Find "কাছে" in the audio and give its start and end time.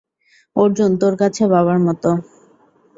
1.21-1.43